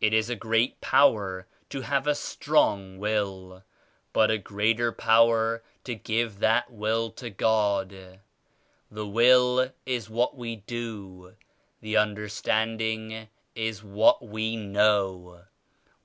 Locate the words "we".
10.36-10.56, 14.24-14.54